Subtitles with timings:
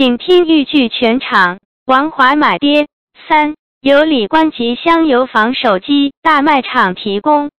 [0.00, 1.58] 请听豫剧全场。
[1.84, 2.86] 王华买爹
[3.28, 7.50] 三，由李冠吉香油坊手机大卖场提供。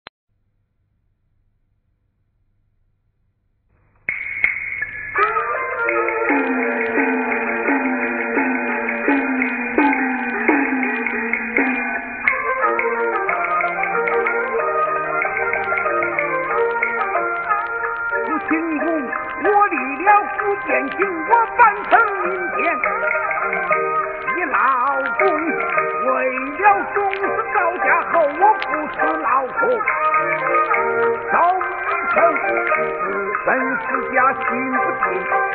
[33.88, 35.04] 自家心不静，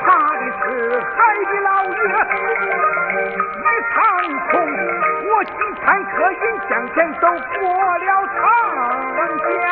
[0.02, 0.64] 怕的是
[1.16, 1.92] 海的老爷
[3.64, 3.96] 一场
[4.52, 4.54] 空，
[5.30, 6.36] 我几餐客饮
[6.70, 7.62] 向前走过
[7.98, 8.38] 了长
[9.38, 9.66] 江，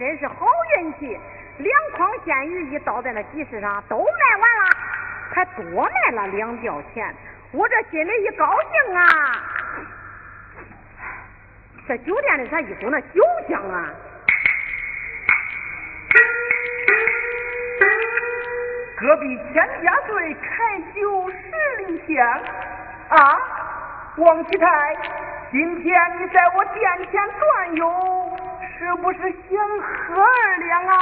[0.00, 0.46] 真是好
[0.78, 1.20] 运气，
[1.58, 4.76] 两筐鲜鱼一倒在那集市上，都卖完了，
[5.34, 7.14] 还多卖了两吊钱，
[7.52, 9.02] 我这心里一高兴啊！
[11.86, 13.90] 这酒店里咋一股那酒香啊？
[18.96, 21.36] 隔壁千家醉开酒十
[21.84, 22.26] 里香
[23.10, 23.38] 啊！
[24.16, 24.96] 王启泰，
[25.52, 28.40] 今天你在我店前转悠。
[28.78, 30.94] 是不是想喝二两啊？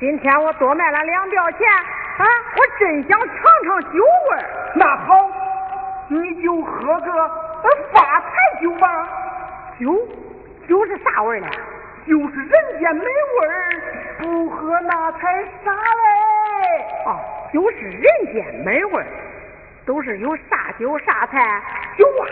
[0.00, 1.60] 今天我多卖了两吊钱
[2.18, 2.26] 啊！
[2.56, 3.28] 我真想尝
[3.64, 4.44] 尝酒味儿。
[4.74, 5.30] 那好，
[6.08, 7.30] 你就喝个
[7.92, 9.08] 发财酒吧。
[9.78, 9.96] 酒，
[10.68, 11.48] 酒是啥味儿呢？
[12.08, 13.82] 就是人间美味儿，
[14.18, 16.84] 不喝那才傻嘞。
[17.06, 17.20] 哦，
[17.52, 18.02] 酒是人
[18.32, 19.06] 间美味儿，
[19.86, 21.62] 都是有啥酒啥菜？
[21.96, 22.26] 酒啊！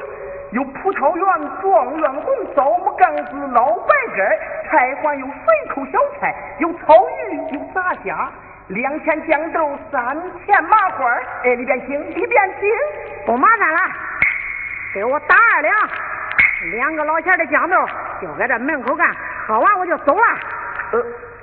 [0.52, 1.26] 有葡萄园、
[1.60, 4.26] 状元红、枣木杠子、老白干
[4.70, 5.34] 菜还有水
[5.74, 8.30] 口小菜，有草鱼，有炸虾，
[8.68, 10.16] 两钱豇豆，三
[10.46, 11.04] 钱麻花
[11.44, 12.70] 哎，里边请，里边请，
[13.26, 13.80] 不麻烦了，
[14.94, 15.74] 给我打二两，
[16.72, 17.76] 两个老钱的豇豆，
[18.22, 19.06] 就在这门口干，
[19.46, 20.22] 喝完我就走了。
[20.92, 20.98] 呃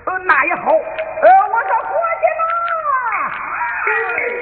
[0.06, 0.72] 呃，那也好。
[0.72, 2.42] 呃，我说伙计们。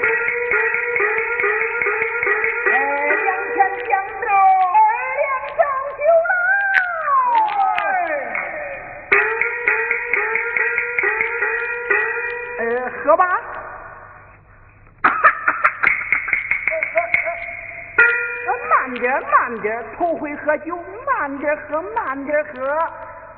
[19.54, 20.76] 慢点头回喝酒，
[21.06, 22.92] 慢点喝，慢点喝，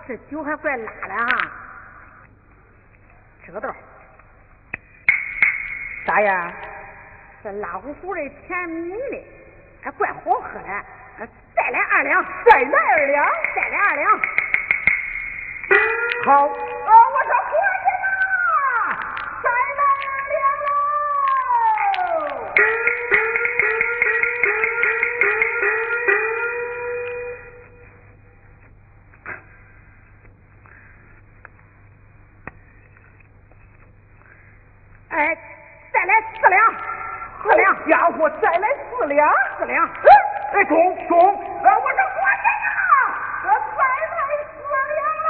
[0.08, 1.52] 这酒还怪辣的哈。
[3.44, 3.68] 吃个豆，
[6.08, 6.54] 咋样？
[7.44, 9.22] 这辣乎乎的，甜蜜蜜的，
[9.84, 11.28] 还怪好喝的。
[11.54, 14.18] 再来二两，再来二两，再来二两。
[16.24, 17.52] 好，啊，我说伙
[17.84, 18.08] 计们，
[19.44, 20.70] 再来二两喽！
[35.16, 35.38] 哎，
[35.94, 36.76] 再来四两，
[37.42, 39.90] 四两，家伙，再来四两，四两。
[40.52, 42.68] 哎，中中，呃，我说伙计呀，
[43.46, 44.60] 呃，再来四
[44.94, 45.24] 两啦！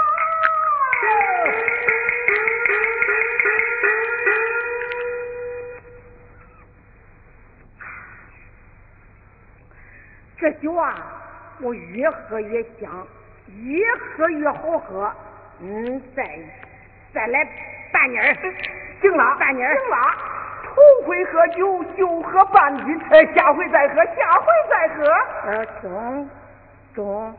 [10.40, 10.98] 这酒啊，
[11.62, 13.08] 我越喝越香，
[13.62, 13.86] 越
[14.18, 15.14] 喝越好喝。
[15.60, 16.40] 嗯，再
[17.14, 17.48] 再来
[17.94, 18.36] 半斤儿，
[19.06, 19.98] 行了，半斤儿，行了。
[20.64, 25.04] 头回喝酒就喝半斤，哎，下回再喝，下回再喝。
[25.46, 26.30] 呃，中
[26.96, 27.38] 中，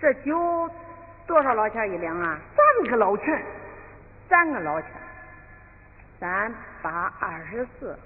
[0.00, 0.70] 这酒
[1.26, 2.38] 多少老钱一两啊？
[2.56, 3.42] 三个老钱，
[4.28, 4.90] 三个老钱，
[6.20, 7.98] 三八二十四，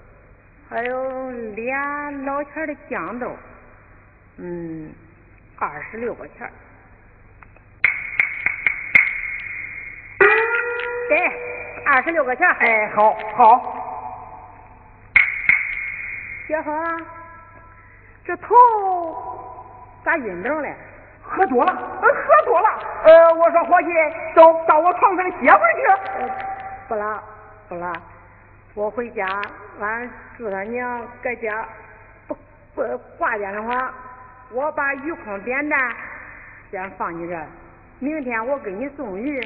[0.67, 3.31] 还有俩老钱的酱豆，
[4.37, 4.91] 嗯，
[5.59, 6.51] 二十六个钱。
[11.09, 11.15] 给
[11.89, 12.47] 二十六个钱。
[12.59, 13.75] 哎，好，好。
[16.47, 17.01] 小芳，
[18.25, 18.55] 这头
[20.05, 20.75] 咋晕着嘞？
[21.23, 22.69] 喝多了，喝多了。
[23.03, 23.89] 呃，我说伙计，
[24.35, 26.31] 走到我床上歇会儿去。
[26.87, 27.23] 不了，
[27.67, 27.93] 不了，
[28.75, 29.27] 我回家，
[29.79, 31.67] 俺祝他娘搁家
[32.27, 32.35] 不
[32.75, 33.91] 不挂点的话，
[34.51, 35.79] 我把鱼筐扁担
[36.71, 37.45] 先放你这儿，
[37.99, 39.39] 明天我给你送鱼，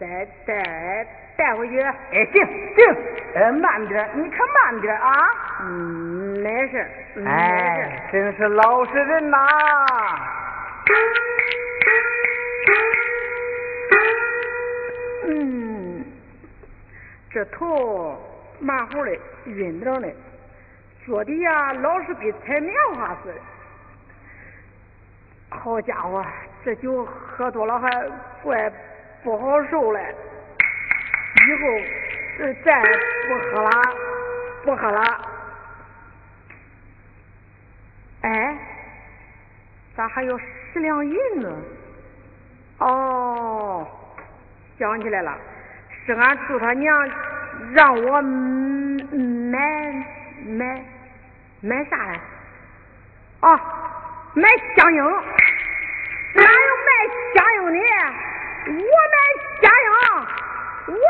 [0.00, 1.06] 再再
[1.36, 1.80] 带回去。
[1.80, 2.96] 哎，行行，
[3.34, 5.28] 呃，慢点，你可慢点啊。
[5.62, 6.86] 嗯，没事。
[7.26, 9.38] 哎，真是老实人呐。
[15.24, 16.04] 嗯，
[17.30, 18.18] 这头
[18.60, 20.12] 麻糊的，晕着的，
[21.06, 23.34] 坐的呀老是比踩棉花似的。
[25.50, 26.24] 好家伙，
[26.64, 27.90] 这酒喝多了还
[28.42, 28.72] 怪
[29.22, 30.14] 不好受嘞。
[31.46, 31.62] 以后
[32.64, 32.82] 再
[33.28, 33.70] 不喝了，
[34.64, 35.00] 不喝了。
[38.22, 38.56] 哎，
[39.96, 40.38] 咋还有
[40.72, 41.52] 十两银子？
[42.78, 43.86] 哦。
[44.78, 45.36] 想起来了，
[46.06, 47.10] 是俺祝他娘
[47.72, 49.58] 让我买
[50.44, 50.84] 买
[51.60, 52.18] 买啥嘞？
[53.42, 53.60] 哦，
[54.34, 55.04] 买香烟。
[55.04, 56.90] 哪有卖
[57.34, 57.78] 香烟的？
[58.66, 59.16] 我买
[59.60, 59.86] 香烟，
[60.86, 61.00] 我们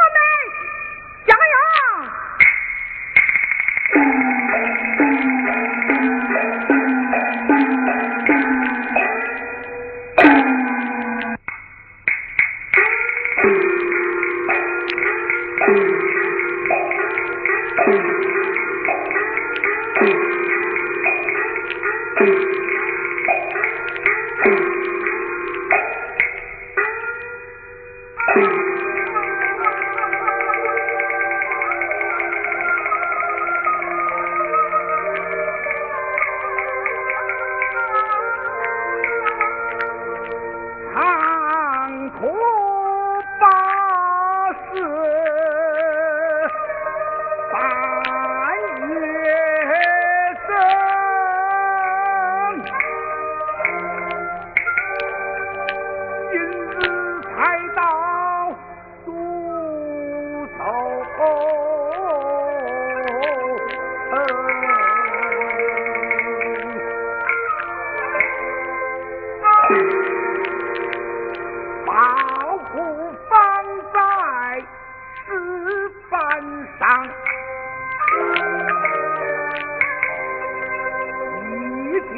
[81.92, 82.12] 一片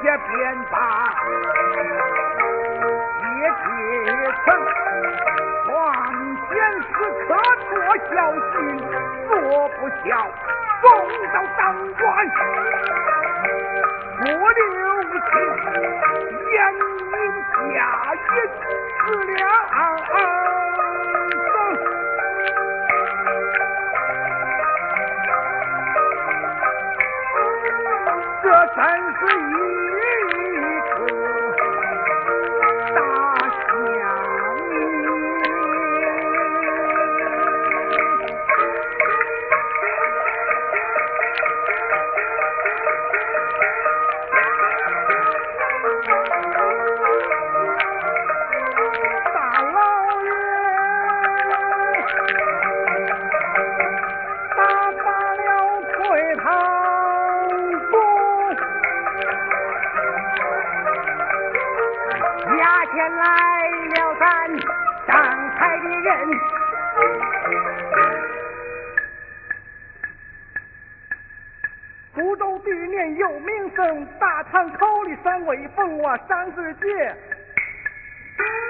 [0.03, 0.31] 也便
[0.69, 0.75] 把，
[3.39, 3.65] 也别
[4.43, 4.45] 成。
[5.65, 5.71] 关
[6.49, 6.51] 键
[6.81, 6.85] 时
[7.23, 7.31] 刻
[7.69, 7.73] 多
[8.13, 8.13] 小
[8.51, 8.53] 心，
[9.29, 9.31] 多
[9.79, 10.01] 不巧
[10.81, 10.85] 送
[11.31, 11.61] 到当
[11.93, 12.03] 官。
[28.75, 29.25] 三十
[30.29, 30.32] 一。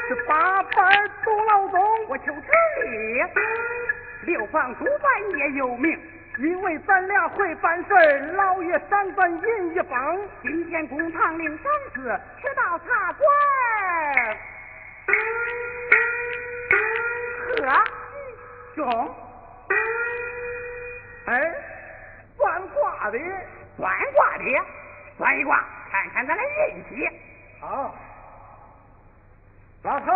[0.07, 2.31] 是八班杜老总，我求之
[2.85, 3.23] 你。
[4.25, 5.99] 六房主办也有命，
[6.37, 10.29] 因为咱俩会办事儿，老爷赏咱银一封。
[10.43, 13.25] 今天公堂领赏赐，去到茶馆。
[17.57, 17.83] 呵，
[18.75, 19.15] 中。
[21.25, 21.53] 哎，
[22.37, 23.17] 算卦的，
[23.77, 24.43] 算卦的，
[25.17, 27.09] 算一卦，看看咱的运气。
[27.65, 27.95] 好，
[29.83, 30.11] 老头，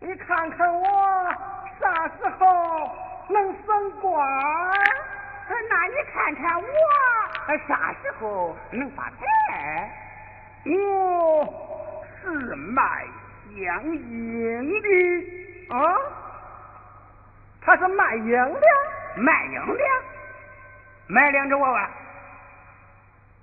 [0.00, 0.84] 你看看我
[1.80, 2.90] 啥时候
[3.30, 4.28] 能升官？
[5.48, 6.68] 那你看看我
[7.66, 9.90] 啥时候能发财？
[10.66, 13.06] 我是卖
[13.56, 15.74] 香烟的。
[15.74, 15.78] 啊，
[17.62, 18.60] 他是卖烟的，
[19.16, 19.74] 卖烟的，
[21.06, 21.88] 买两只娃娃。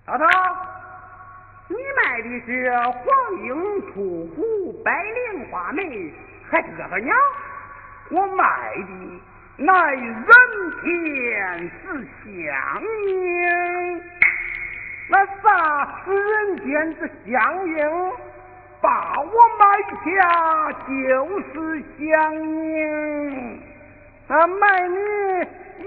[0.06, 0.26] 老头，
[1.70, 3.04] 你卖的是黄
[3.44, 6.14] 莺、秃虎、白绫、花梅，
[6.50, 7.16] 还是个鸟？
[8.12, 8.44] 我卖
[8.76, 9.22] 的。
[9.60, 10.06] 乃人
[10.84, 11.84] 间之
[12.24, 12.24] 香
[13.08, 14.02] 烟，
[15.10, 15.44] 那啥
[16.06, 17.78] 是人间之香烟？
[18.80, 19.64] 把我买
[20.06, 20.88] 下就
[21.40, 22.06] 是香
[22.68, 22.78] 烟，
[24.28, 24.96] 啊，卖你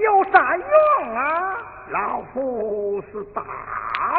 [0.02, 1.56] 有啥用啊？
[1.90, 3.42] 老夫是大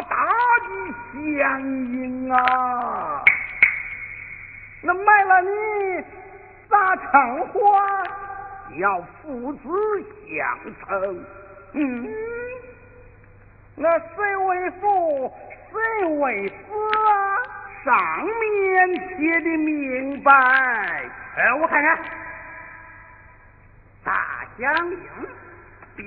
[0.10, 0.28] 大
[0.60, 0.68] 的
[1.14, 1.62] 香
[1.94, 3.24] 烟啊，
[4.82, 6.04] 那卖了你
[6.70, 7.60] 咋成活？
[8.78, 9.70] 要父子
[10.28, 11.26] 相称，
[11.74, 12.08] 嗯，
[13.76, 15.34] 那谁为父，
[15.72, 16.56] 谁为子
[17.08, 17.10] 啊？
[17.86, 20.32] 上面写的明白。
[21.38, 21.98] 哎，我看看，
[24.04, 24.98] 大祥英，
[25.98, 26.02] 汴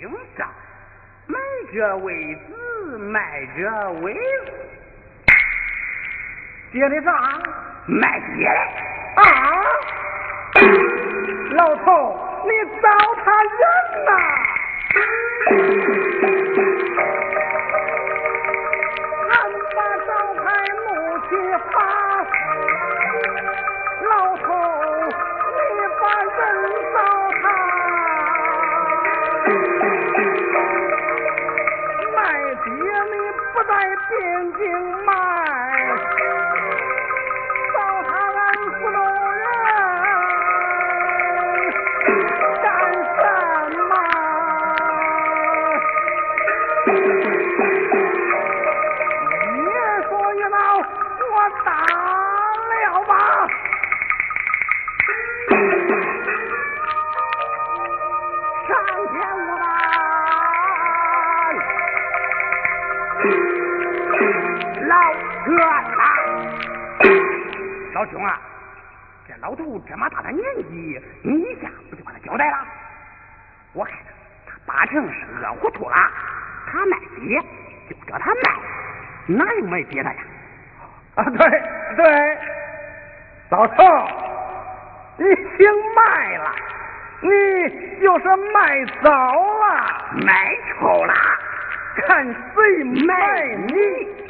[0.00, 0.48] 京上，
[1.74, 4.14] 买者为子，卖者为
[6.70, 7.10] 爹的啥？
[7.86, 8.46] 卖爹
[9.16, 9.24] 啊！
[11.50, 12.50] 老头，你
[12.80, 12.88] 糟
[13.24, 13.26] 蹋
[13.58, 13.62] 人
[14.04, 14.10] 呐！
[34.64, 34.72] 命
[35.04, 35.12] 脉，
[37.74, 38.42] 造他安
[38.72, 38.98] 福老
[39.30, 39.44] 人，
[42.62, 42.66] 干
[43.04, 43.20] 什
[43.88, 43.92] 么？
[49.52, 49.66] 你
[50.08, 51.68] 说你老，我打
[52.70, 53.12] 了吧？
[58.66, 58.70] 上
[59.12, 59.62] 天无奈。
[65.44, 65.62] 境卖。
[67.94, 68.40] 老兄啊，
[69.28, 72.58] 这老头这么大的年纪，你一下不就把他交代了？
[73.72, 73.94] 我看
[74.46, 75.96] 他八成是饿糊涂了。
[76.66, 77.40] 他卖爹
[77.88, 78.50] 就叫他卖，
[79.26, 80.16] 哪有卖别的呀？
[81.16, 81.62] 啊，对
[81.96, 82.38] 对，
[83.50, 83.84] 老头，
[85.18, 85.24] 你
[85.56, 86.52] 姓卖了，
[87.20, 87.28] 你
[88.00, 89.64] 就是卖早了，
[90.24, 91.14] 卖臭了，
[92.08, 94.23] 看谁卖你。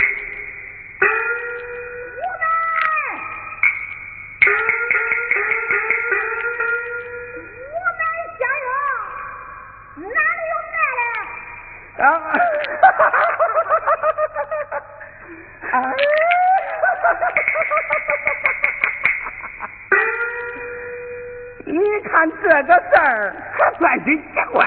[22.54, 24.22] 这个事儿可算是奇
[24.52, 24.64] 怪。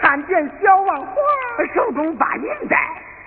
[0.00, 1.14] 看见小王华
[1.74, 2.76] 手中把银袋，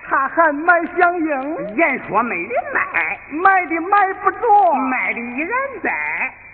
[0.04, 5.90] 他还买香烟，言说没人买，卖的买不着，卖的依然在。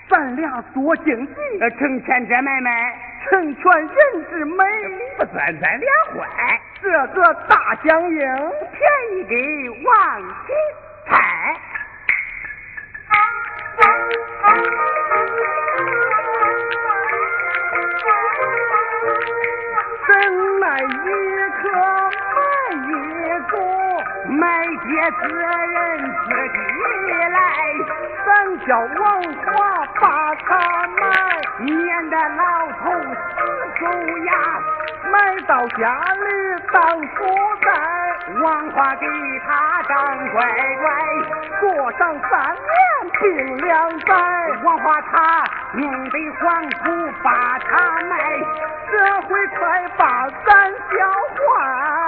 [0.09, 1.35] 咱俩多经济，
[1.78, 2.97] 成全这买卖，
[3.28, 4.64] 成全人之美，
[5.19, 6.61] 不算咱俩坏。
[6.81, 10.57] 这个大香烟便宜给王金
[11.07, 11.12] 财，
[25.09, 25.27] 买爹自
[25.73, 25.79] 人
[26.27, 27.41] 自己来，
[28.27, 28.29] 咱
[28.67, 31.00] 叫王华把他卖，
[31.61, 33.17] 免得老头死
[33.81, 33.87] 走
[34.27, 34.31] 呀。
[35.11, 36.25] 买到家里
[36.71, 36.83] 当
[37.17, 37.25] 福
[37.65, 37.73] 袋，
[38.43, 39.07] 王华给
[39.47, 40.47] 他当乖
[40.83, 40.87] 乖，
[41.61, 44.15] 过上三年并两载。
[44.62, 48.15] 王华他弄得黄土把他埋，
[48.93, 50.99] 这回快把咱教
[51.35, 52.08] 坏。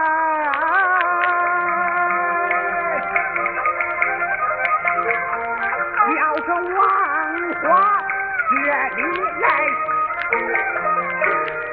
[8.71, 9.03] 里
[9.41, 9.45] 来，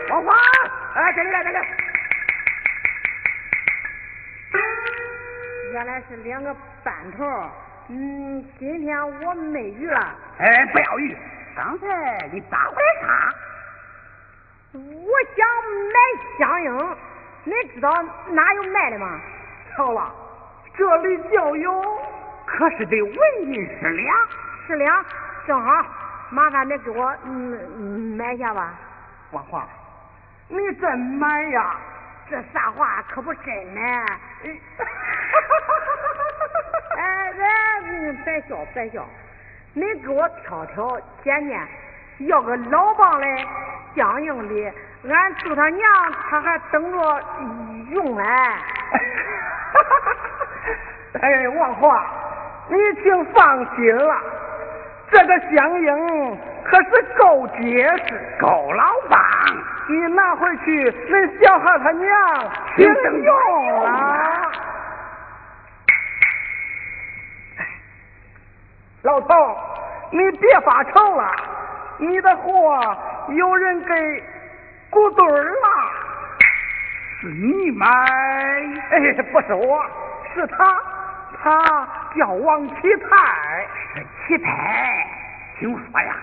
[0.10, 0.34] 王华。
[0.96, 1.58] 哎，这里来，这里。
[5.74, 7.26] 原来是两个班头，
[7.90, 10.16] 嗯，今天我没鱼了。
[10.40, 11.16] 哎，不要鱼，
[11.56, 13.34] 刚才你打回来啥？
[14.74, 14.82] 我
[15.36, 15.48] 想
[15.94, 16.00] 买
[16.40, 16.98] 香樱，
[17.44, 17.92] 你知道
[18.30, 19.20] 哪有卖的吗？
[19.76, 20.12] 好了，
[20.76, 22.00] 这里就有，
[22.46, 24.18] 可是得文银十两。
[24.68, 25.06] 十两，
[25.46, 25.86] 正好，
[26.30, 27.58] 麻烦你给我嗯
[28.18, 28.74] 买下吧。
[29.32, 29.66] 王华，
[30.50, 31.76] 你真买呀？
[32.30, 34.06] 这啥话可不真买。
[36.98, 37.32] 哎，
[37.84, 39.06] 别别笑别笑，
[39.74, 41.66] 你给我挑挑拣拣，
[42.28, 43.26] 要个老棒的
[43.96, 44.74] 相应的，
[45.08, 45.90] 俺舅他娘
[46.30, 47.24] 他还等着
[47.92, 48.24] 用嘞。
[51.22, 52.06] 哎，王华，
[52.70, 54.22] 你请放心了，
[55.10, 59.20] 这个香烟可是够结实、够老棒，
[59.88, 62.08] 你拿回去，恁小孩他娘
[62.76, 62.86] 听
[63.24, 64.52] 用啊。
[69.04, 69.58] 老头，
[70.12, 71.32] 你别发愁了，
[72.00, 72.98] 你的货
[73.30, 74.24] 有人给
[74.90, 75.68] 鼓堆儿了。
[77.22, 77.88] 是你买？
[77.88, 79.84] 哎，不是我，
[80.36, 80.78] 是他，
[81.42, 83.68] 他叫王启泰。
[83.94, 85.08] 是启泰。
[85.60, 86.16] 听说呀，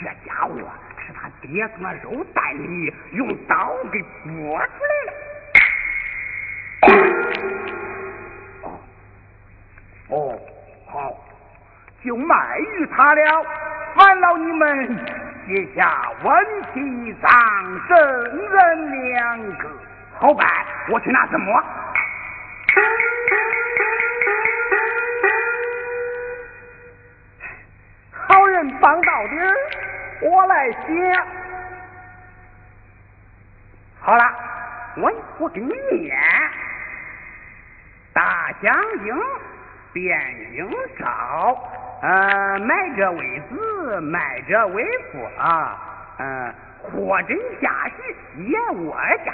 [0.00, 0.54] 这家伙
[0.98, 5.12] 是他爹从那肉蛋里用刀给剥出来了。
[8.62, 8.66] 哦，
[10.08, 10.38] 哦，
[10.86, 10.92] 好。
[12.04, 13.46] 就卖于他了，
[13.94, 14.86] 烦劳你们
[15.46, 17.30] 写下文题上
[17.88, 17.96] 证
[18.50, 19.68] 人两个。
[20.18, 20.46] 好办，
[20.90, 21.64] 我去拿什么？
[28.84, 29.34] 好人帮到底，
[30.20, 31.24] 我来写。
[33.98, 34.22] 好了，
[34.98, 36.14] 我我给你念：
[38.12, 39.14] 大将军
[39.94, 40.02] 卞
[40.52, 41.58] 英昭。
[42.02, 45.80] 呃，买者为子，卖者为父啊。
[46.18, 49.32] 嗯，货真价实，也窝家。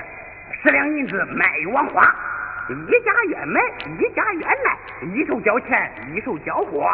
[0.63, 2.15] 十两银子卖一王花，
[2.69, 3.61] 一家愿买，
[3.99, 4.79] 一家愿卖，
[5.13, 6.89] 一手交钱，一手交货。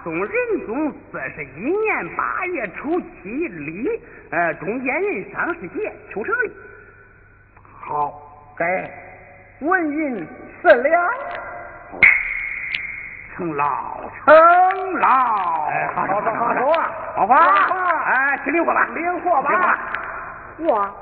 [0.00, 6.52] 大宋仁宗四十一年八月初七立，呃，中间人上世节，求成立。
[7.80, 8.90] 好，该
[9.60, 10.26] 文银
[10.62, 11.10] 四两。
[13.36, 14.34] 成老，成
[15.00, 17.36] 老，哎，好，好，好，好，走啊，好吧，
[18.04, 19.78] 哎，去领货吧，领货吧，
[20.58, 20.94] 我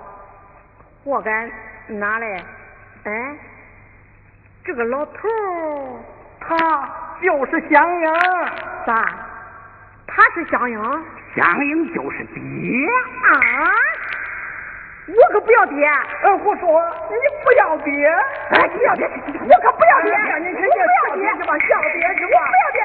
[1.04, 1.50] 我该
[1.88, 2.44] 拿来，
[3.04, 3.36] 哎，
[4.64, 6.07] 这个老头儿，他
[7.22, 8.14] 就是香英，
[8.86, 9.04] 咋？
[10.06, 10.80] 他是香英？
[11.34, 12.40] 香英就是爹
[13.24, 13.30] 啊！
[15.08, 15.88] 我可不要爹！
[16.22, 18.06] 呃，胡说，你不要爹！
[18.50, 19.06] 哎，不要爹！
[19.06, 20.10] 我可不要爹！
[20.38, 20.66] 你不要
[21.16, 21.56] 爹是吧？
[21.68, 22.36] 小爹是吧？
[22.42, 22.78] 我不要爹！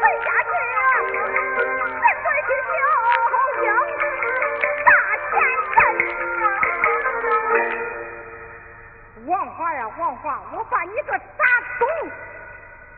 [0.00, 0.52] 回家去，
[2.00, 2.26] 再追
[2.70, 2.76] 究
[4.60, 4.88] 将大
[5.30, 5.32] 钱
[5.74, 5.76] 分。
[9.26, 11.20] 王华呀，王华，我把你个傻
[11.78, 11.82] 懂，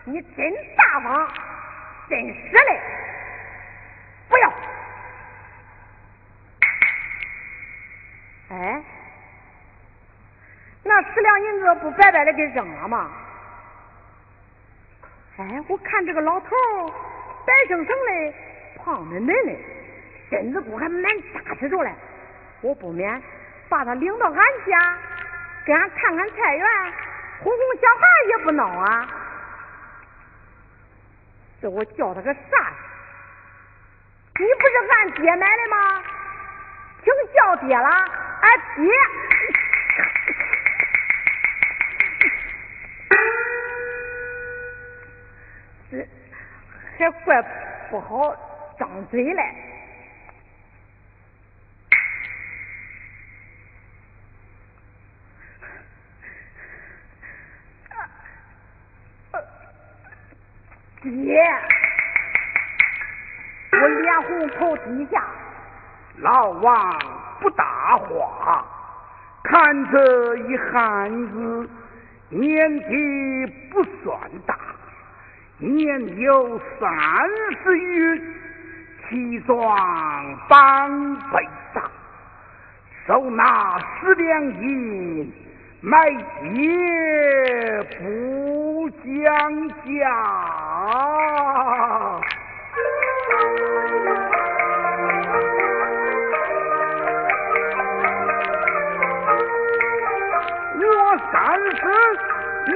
[0.04, 0.38] 你真
[0.76, 1.28] 大方，
[2.08, 2.60] 真是的！
[4.28, 4.52] 不要，
[8.50, 8.82] 哎，
[10.82, 13.10] 那十两银子不白白的给扔了吗？
[15.38, 16.48] 哎，我看这个老头
[17.46, 18.34] 白生生的，
[18.78, 19.52] 胖嫩嫩的，
[20.30, 21.92] 身子骨还蛮扎实着嘞。
[22.62, 23.22] 我不免
[23.68, 24.34] 把他领到俺
[24.66, 24.98] 家，
[25.66, 26.66] 给俺看看菜园，
[27.42, 29.08] 哄哄小孩也不孬啊。
[31.60, 32.72] 这我叫他个啥？
[34.38, 36.02] 你不是俺爹买的吗？
[37.02, 38.90] 听叫爹了，俺爹。
[45.90, 46.08] 这
[46.98, 47.42] 还怪
[47.90, 48.34] 不好
[48.78, 49.54] 张嘴来。
[61.02, 61.40] 爹，
[63.70, 65.22] 我脸红头低下。
[66.16, 66.98] 老王
[67.40, 68.66] 不搭话，
[69.44, 71.70] 看这一汉子
[72.30, 74.58] 年纪不算大，
[75.58, 76.88] 年有三
[77.62, 78.20] 十余，
[79.08, 79.56] 气壮
[80.48, 81.82] 膀背大，
[83.06, 85.32] 手拿十两银，
[85.80, 86.10] 买
[86.42, 89.82] 爹不讲价。
[100.78, 100.84] 我
[101.32, 101.34] 三
[101.76, 101.82] 十
[102.72, 102.74] 年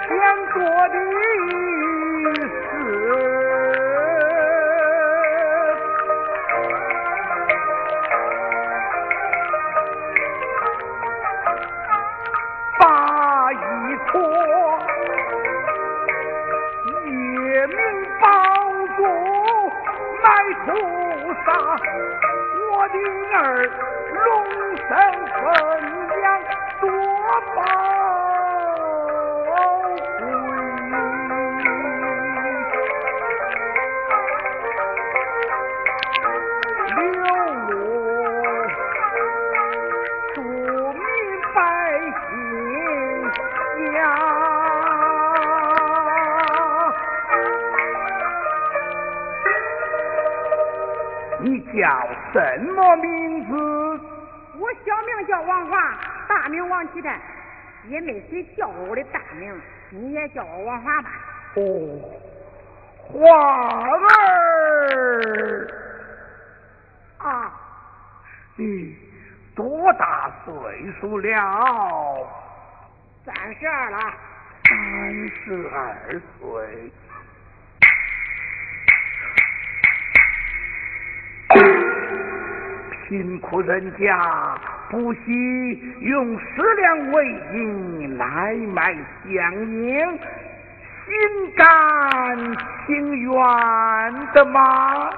[0.00, 0.08] 前
[0.54, 0.58] 做
[0.88, 0.94] 的
[20.66, 20.72] 菩
[21.44, 21.48] 萨，
[22.70, 22.94] 我的
[23.34, 23.38] 儿
[24.12, 24.20] 龙
[24.76, 24.88] 生
[25.36, 25.44] 分
[26.20, 26.24] 量
[26.80, 26.84] 多。
[27.56, 27.58] 宝
[52.96, 53.54] 名字？
[54.58, 55.98] 我小名叫王华，
[56.28, 57.18] 大名王启泰。
[57.88, 61.10] 也没谁叫过我的大名，你也叫我王华吧。
[61.54, 61.62] 哦，
[63.08, 63.18] 华
[64.06, 65.66] 儿
[67.18, 67.52] 啊，
[68.56, 68.94] 你
[69.56, 70.52] 多大岁
[71.00, 72.28] 数了？
[73.24, 73.98] 三十二了。
[74.68, 76.92] 三十二岁。
[83.10, 84.56] 贫苦人家
[84.88, 85.20] 不惜
[86.02, 88.94] 用十两为银来买
[89.24, 90.08] 香烟，
[91.06, 91.66] 心甘
[92.86, 93.32] 情愿
[94.32, 95.10] 的吗？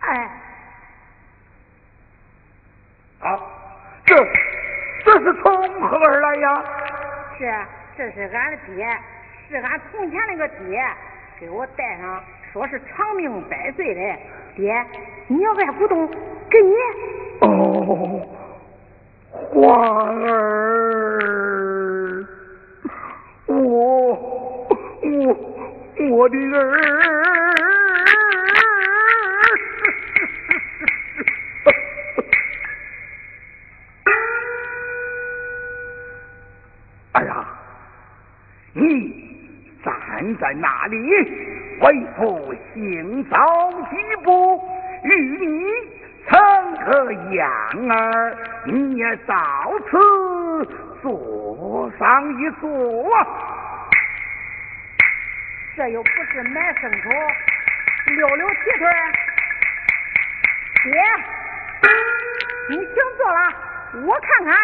[0.00, 0.30] 哎，
[3.20, 3.38] 啊，
[4.06, 4.16] 这
[5.04, 6.64] 这是从何而来呀？
[7.36, 7.54] 是，
[7.98, 8.88] 这是俺的爹，
[9.50, 10.82] 是俺从前那个爹，
[11.38, 14.00] 给我带上，说是长命百岁的。
[14.60, 14.86] 爹，
[15.26, 16.06] 你要爱古董，
[16.50, 16.74] 给你。
[17.40, 18.28] 哦，
[19.54, 20.28] 花儿，
[23.46, 25.34] 我我
[26.10, 26.76] 我的儿。
[37.12, 37.48] 哎呀，
[38.74, 39.10] 你
[39.82, 40.98] 站在那里？
[41.80, 43.36] 为父行走
[43.90, 44.62] 几步，
[45.02, 45.46] 与你
[46.28, 46.38] 成
[46.84, 47.50] 个样
[47.90, 49.34] 儿，你也到
[49.90, 49.96] 此
[51.02, 52.68] 坐上一坐。
[55.76, 57.10] 这又不是买牲口，
[58.14, 58.86] 溜溜蹄腿。
[60.82, 60.92] 爹，
[62.68, 63.38] 你请坐了，
[64.06, 64.54] 我看看。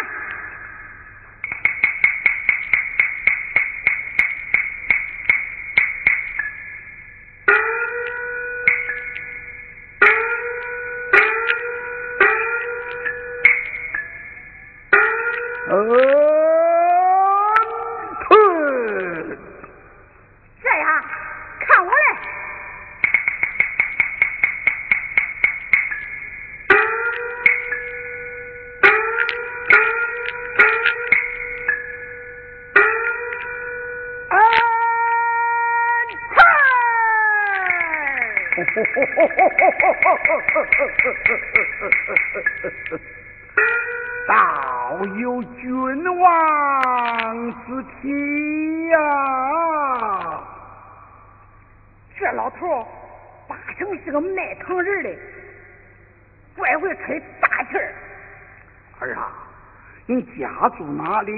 [60.95, 61.33] 哪里？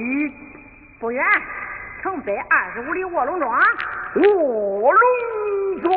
[0.99, 1.25] 不远，
[2.03, 3.59] 城北二十五里卧龙庄。
[4.15, 5.01] 卧龙
[5.81, 5.93] 庄。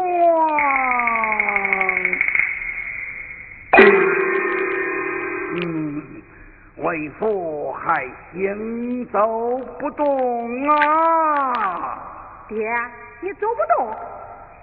[5.54, 6.02] 嗯，
[6.76, 11.98] 为父还行走不动啊！
[12.48, 12.56] 爹，
[13.20, 13.94] 你走不动，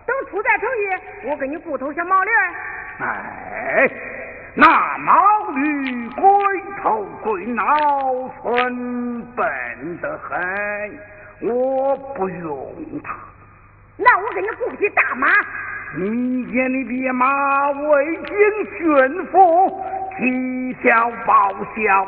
[0.06, 2.32] 等出在城里，我给你雇头小毛驴。
[3.00, 3.90] 哎，
[4.56, 5.14] 那毛
[7.60, 11.00] 脑，蠢笨得很，
[11.42, 13.14] 我不用他。
[13.98, 15.28] 那我给你雇匹大马。
[15.98, 18.28] 你见你匹马未经
[18.78, 19.84] 驯服，
[20.16, 22.08] 啼笑报笑，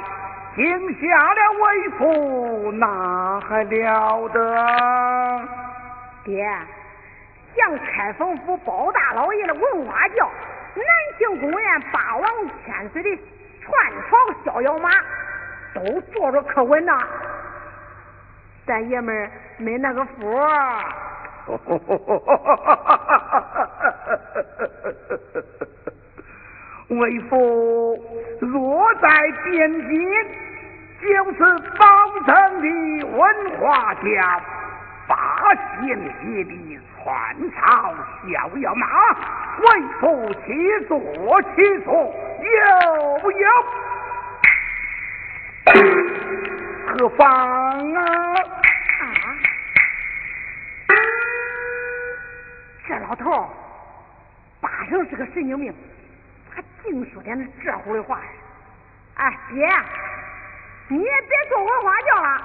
[0.56, 5.50] 惊吓了为父，那还了得？
[6.24, 6.48] 爹，
[7.56, 10.30] 像开封府包大老爷的文化轿，
[10.76, 10.86] 南
[11.18, 12.30] 庆宫苑八王
[12.64, 13.10] 千岁的
[13.62, 14.90] 串朝逍遥马，
[15.74, 17.08] 都坐着可稳呐。
[18.66, 20.12] 咱爷们儿没那个福。
[26.90, 27.98] 为父
[28.42, 29.10] 若在
[29.44, 29.90] 边境，
[31.02, 31.38] 就是
[31.78, 31.86] 宝
[32.26, 32.68] 城的
[33.08, 33.20] 文
[33.60, 34.42] 化家，
[35.08, 35.16] 八
[35.80, 35.88] 仙
[36.36, 36.52] 爷的
[37.02, 37.06] 串
[37.52, 37.60] 朝
[38.28, 38.86] 逍遥马，
[39.58, 39.66] 为
[40.00, 40.48] 父起
[40.88, 40.94] 坐
[41.42, 41.56] 起
[41.86, 41.92] 坐，
[43.24, 43.48] 有有，
[45.66, 48.02] 何方啊？
[52.88, 53.48] 这老头
[54.60, 55.74] 八成是个神经病，
[56.54, 58.20] 他净说点这乎的话。
[59.16, 59.68] 哎，爹，
[60.88, 62.42] 你也别坐文化轿了，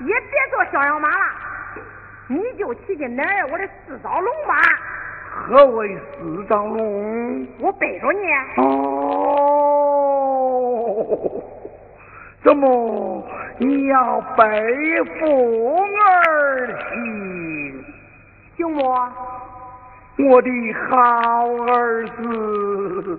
[0.00, 1.14] 也别坐逍遥马了，
[2.28, 4.54] 你就骑进哪儿我的四爪龙吧。
[5.30, 7.46] 何为四张龙？
[7.58, 8.32] 我背着你。
[8.56, 8.64] 哦，
[12.44, 13.26] 怎么
[13.58, 14.44] 你要背
[15.18, 17.84] 负而行？
[18.56, 18.80] 行不？
[20.16, 23.18] 我的好儿子，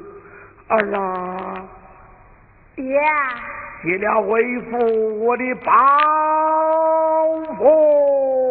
[0.70, 1.62] 儿啊，
[2.76, 2.86] 爹，
[3.84, 5.72] 接了为父我的包
[7.58, 8.45] 袱。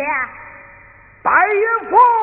[0.00, 0.06] 爷，
[1.22, 2.19] 白云峰。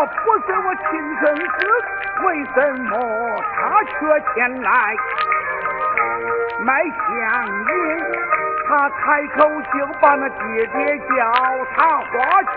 [0.00, 0.12] 我不
[0.46, 0.82] 是我亲
[1.20, 1.44] 生子，
[2.24, 2.90] 为什么
[3.54, 3.92] 他却
[4.32, 4.96] 前来
[6.64, 6.88] 买香
[7.68, 7.70] 烟？
[8.66, 9.00] 他开
[9.36, 11.10] 口就把那爹爹叫
[11.76, 12.08] 他花
[12.54, 12.56] 去，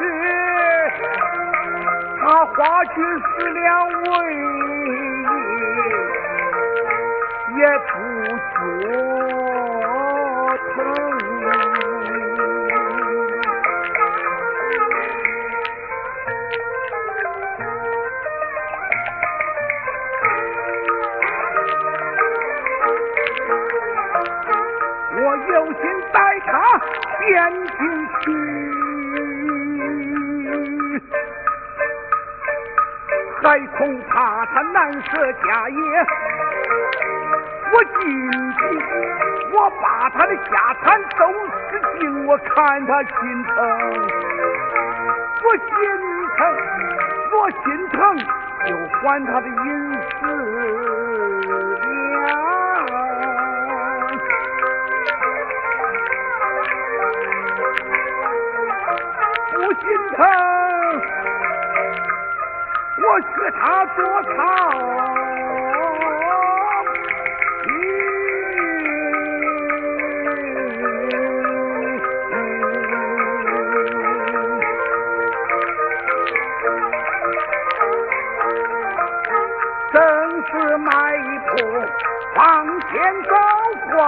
[2.22, 4.04] 他花去死两位，
[7.58, 7.92] 也不
[8.56, 8.64] 觉
[10.76, 11.43] 疼。
[27.24, 27.32] 他前
[27.78, 27.82] 进
[28.20, 28.26] 去，
[33.42, 35.78] 还恐怕他难舍家业。
[37.72, 38.02] 我进
[38.52, 38.58] 去，
[39.54, 41.24] 我把他的下产都
[41.72, 43.12] 吃尽，我看他心
[43.44, 43.56] 疼，
[45.44, 45.66] 我心
[46.38, 46.42] 疼，
[47.32, 47.98] 我心疼，
[48.68, 49.83] 就还他的银
[59.84, 60.26] 心疼，
[62.98, 63.28] 我学
[63.60, 64.38] 他做操。
[80.46, 80.92] 是迈
[81.48, 81.52] 步
[82.36, 82.42] 往
[82.82, 82.92] 前
[83.24, 83.34] 走，
[83.90, 84.02] 花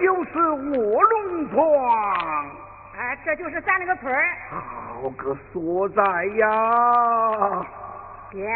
[0.00, 1.60] 就是卧龙庄。
[2.98, 4.24] 哎，这就是咱那个村儿。
[4.50, 6.02] 好个所在
[6.36, 7.66] 呀！
[8.30, 8.48] 爹。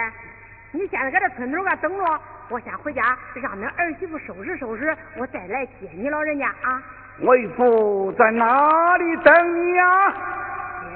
[0.72, 6.80] 你现在搁这村头个等着，我先回家让恁儿媳妇收拾收拾，我再来接你老人家啊。
[7.22, 10.10] 为父在哪里等你呀？
[10.10, 10.88] 爹，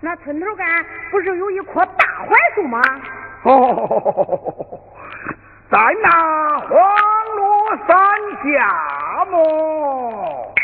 [0.00, 2.80] 那村头干不是有一棵大槐树吗？
[3.44, 4.80] 哦，
[5.70, 6.70] 在那黄
[7.36, 7.96] 罗山
[8.42, 8.66] 下
[9.32, 10.54] 么？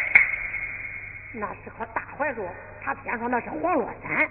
[1.32, 2.46] 那是棵大槐树，
[2.82, 4.28] 他偏说那是黄罗山。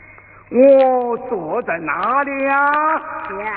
[0.50, 2.72] 我坐在哪里呀？
[3.28, 3.52] 爹，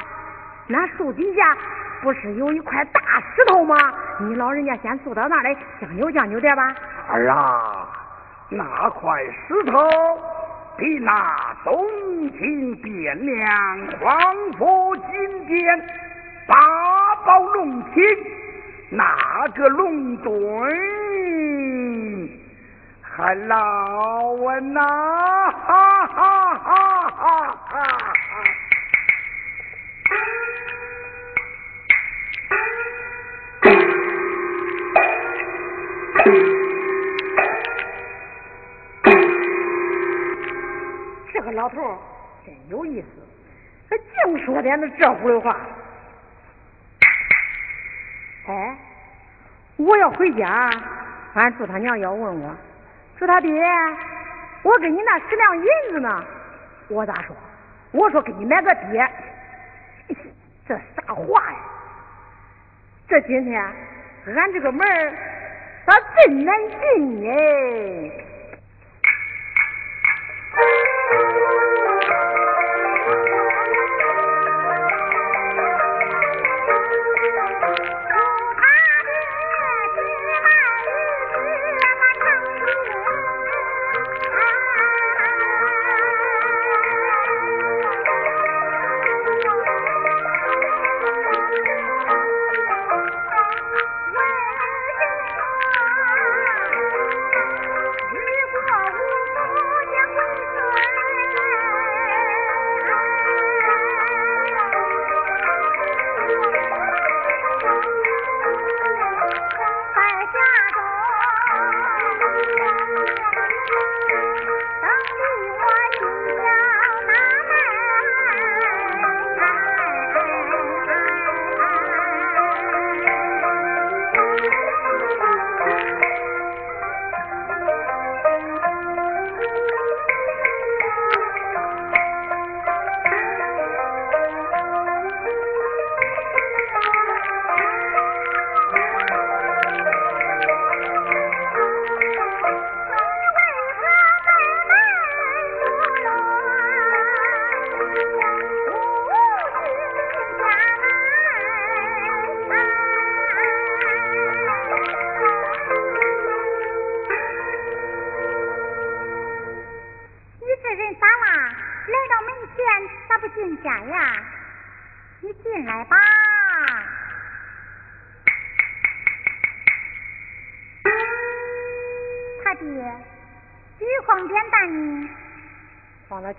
[0.67, 1.57] 那树底下
[2.03, 3.01] 不是有一块大
[3.35, 3.77] 石头吗？
[4.19, 6.75] 你老人家先坐到那里，将就将就点吧。
[7.09, 7.89] 儿啊，
[8.51, 9.79] 那块石头
[10.77, 11.81] 比那东
[12.33, 15.89] 京汴梁黄佛金殿
[16.47, 16.57] 八
[17.25, 18.03] 宝龙庭
[18.91, 20.31] 那个龙墩。
[23.03, 28.45] 还老稳呐，哈哈哈哈哈哈！
[41.33, 41.99] 这个老头
[42.47, 43.07] 真有意思，
[43.91, 45.57] 他净说点那这葫芦话。
[48.47, 48.79] 哎，
[49.81, 50.71] 我要回家，
[51.35, 52.55] 俺祝他娘要问我。
[53.19, 53.51] 说他爹，
[54.63, 56.25] 我给你那十两银子呢，
[56.89, 57.35] 我咋说？
[57.93, 59.11] 我说给你买个爹，
[60.69, 61.59] 这啥话呀？
[63.09, 63.61] 这今天
[64.27, 64.87] 俺这个门
[65.87, 68.13] 咋真难进呢？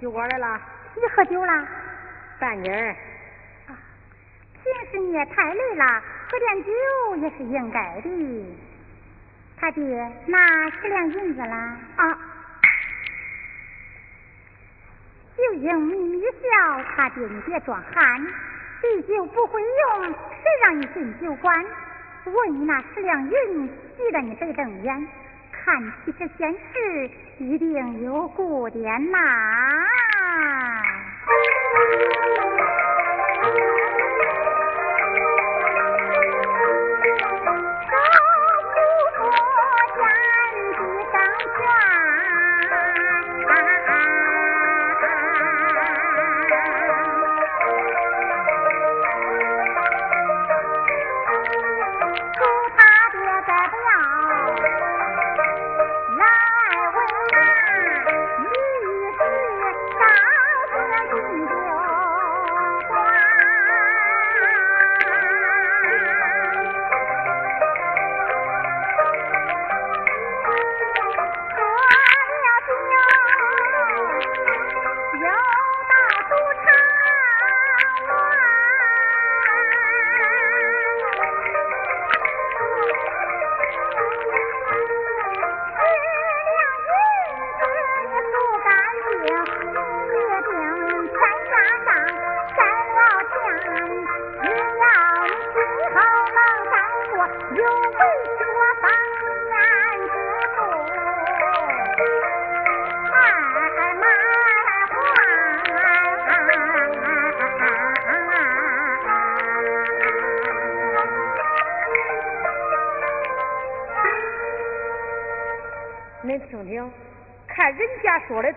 [0.01, 0.59] 酒馆来了，
[0.95, 1.67] 你喝酒了？
[2.39, 2.95] 半斤儿。
[3.67, 3.77] 啊，
[4.63, 8.09] 平时你也太累了，喝点酒也是应该的。
[9.57, 11.55] 他爹拿十两银子了
[11.97, 12.17] 啊。
[15.37, 18.27] 酒英咪咪笑，他爹你别装憨，
[18.81, 20.15] 这酒不会用，谁
[20.63, 21.63] 让你进酒馆？
[22.25, 25.07] 问你那十两银，记得你直瞪眼，
[25.51, 29.19] 看起这件事一定有故典呐。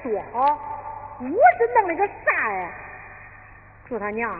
[0.05, 2.71] 多好，我是弄了个啥呀？
[3.89, 4.31] 祝他娘，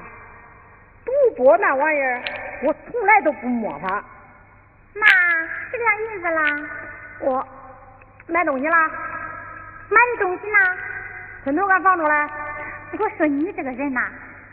[1.07, 2.23] 赌博那玩意儿，
[2.63, 4.05] 我从来都不摸它。
[4.93, 5.07] 那
[5.71, 6.69] 十两银子啦？
[7.21, 7.49] 我
[8.27, 8.91] 买东西啦？
[9.89, 10.59] 买的东西呢？
[11.45, 12.15] 村头俺放着嘞。
[12.99, 14.01] 我说你这个人呐，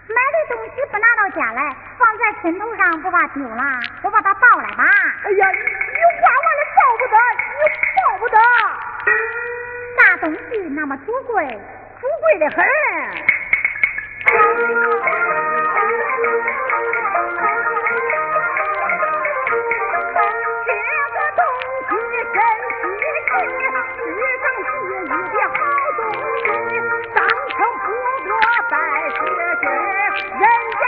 [0.07, 3.63] 买的东西不拿到家来，放在村头上不怕丢了？
[4.03, 4.83] 我把它抱来吧。
[5.25, 5.59] 哎呀，你
[6.23, 7.17] 万万的抱不得，
[7.59, 8.37] 你抱不得。
[10.21, 11.43] 东西那么珠贵？
[11.99, 12.63] 富贵的很。
[20.63, 20.69] 这
[21.11, 21.41] 个东
[21.89, 21.91] 西
[22.31, 22.37] 真
[22.77, 22.81] 稀
[23.27, 23.33] 奇，
[24.05, 25.59] 世上第一的好
[25.97, 25.99] 东
[26.37, 26.45] 西，
[27.15, 27.17] 当
[27.49, 27.85] 成不
[28.27, 28.31] 多
[28.69, 28.73] 百
[29.09, 29.19] 十
[29.59, 29.63] 斤，
[30.39, 30.43] 人
[30.77, 30.83] 间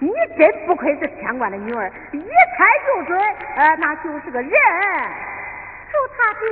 [0.00, 3.18] 你真不愧是天官的女儿，一猜就准，
[3.56, 4.50] 呃，那就是个人。
[4.50, 6.48] 祝他爹，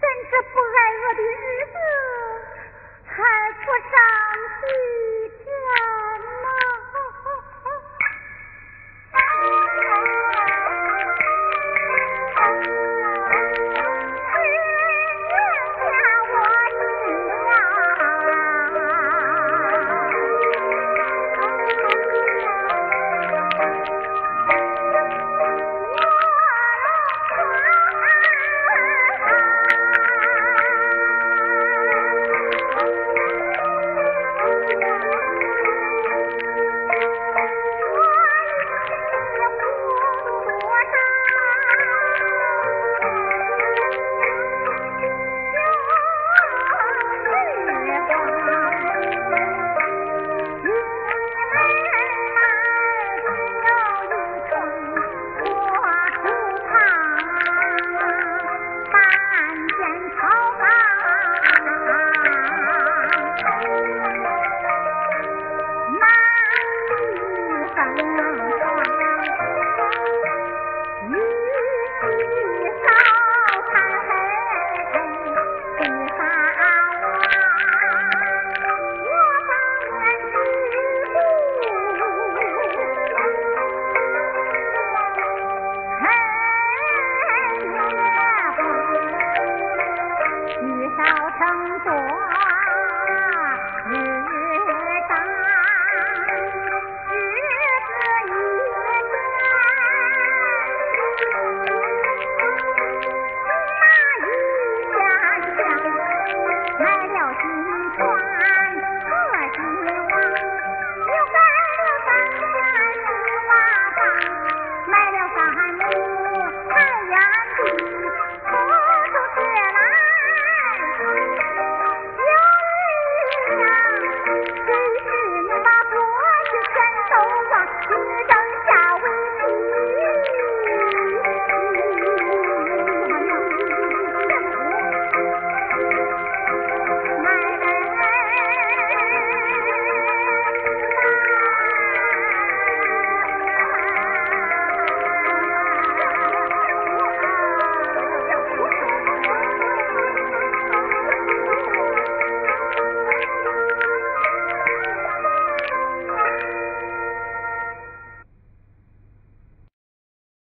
[0.00, 1.32] 咱这不挨饿的日
[1.66, 1.74] 子
[3.06, 3.14] 还
[3.52, 3.94] 不上
[4.60, 4.62] 心？